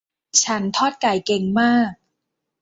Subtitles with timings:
[0.43, 1.91] ฉันทอดไก่เก่งมาก